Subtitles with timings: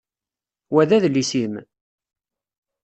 [0.73, 1.53] Wa d adlis-im?